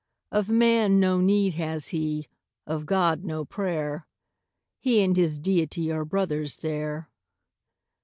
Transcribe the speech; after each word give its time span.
Of 0.31 0.49
man 0.49 0.99
no 0.99 1.19
need 1.21 1.53
has 1.53 1.89
he, 1.89 2.27
of 2.65 2.87
God, 2.87 3.23
no 3.23 3.45
prayer; 3.45 4.07
He 4.79 5.03
and 5.03 5.15
his 5.15 5.37
Deity 5.37 5.91
are 5.91 6.05
brothers 6.05 6.57
there. 6.57 7.11